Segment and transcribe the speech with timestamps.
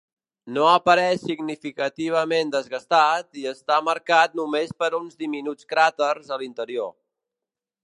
[0.53, 6.93] No apareix significativament desgastat, i està marcat només per uns diminuts cràters a l'interior.